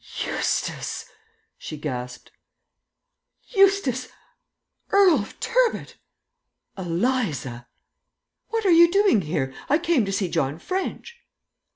"Eustace," 0.25 1.05
she 1.59 1.77
gasped 1.77 2.31
"Eustace, 3.49 4.07
Earl 4.89 5.19
of 5.19 5.39
Turbot!" 5.39 5.97
"Eliza!" 6.75 7.67
"What 8.47 8.65
are 8.65 8.71
you 8.71 8.89
doing 8.91 9.21
here? 9.21 9.53
I 9.69 9.77
came 9.77 10.03
to 10.05 10.11
see 10.11 10.27
John 10.27 10.57
French." 10.57 11.19